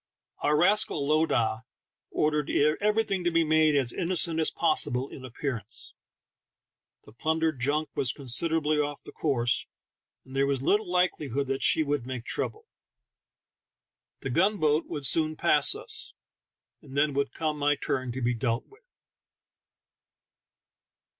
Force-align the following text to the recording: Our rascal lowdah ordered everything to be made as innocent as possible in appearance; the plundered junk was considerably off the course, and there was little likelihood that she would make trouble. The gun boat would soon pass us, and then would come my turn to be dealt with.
Our 0.39 0.57
rascal 0.57 1.07
lowdah 1.07 1.63
ordered 2.09 2.49
everything 2.81 3.23
to 3.23 3.29
be 3.29 3.43
made 3.43 3.75
as 3.75 3.93
innocent 3.93 4.39
as 4.39 4.49
possible 4.49 5.07
in 5.09 5.23
appearance; 5.23 5.93
the 7.05 7.11
plundered 7.11 7.59
junk 7.59 7.89
was 7.95 8.11
considerably 8.11 8.79
off 8.79 9.03
the 9.03 9.11
course, 9.11 9.67
and 10.25 10.35
there 10.35 10.47
was 10.47 10.63
little 10.63 10.89
likelihood 10.89 11.45
that 11.49 11.61
she 11.61 11.83
would 11.83 12.07
make 12.07 12.25
trouble. 12.25 12.65
The 14.21 14.31
gun 14.31 14.57
boat 14.57 14.87
would 14.87 15.05
soon 15.05 15.35
pass 15.35 15.75
us, 15.75 16.13
and 16.81 16.97
then 16.97 17.13
would 17.13 17.31
come 17.31 17.59
my 17.59 17.75
turn 17.75 18.11
to 18.13 18.23
be 18.23 18.33
dealt 18.33 18.65
with. 18.65 19.05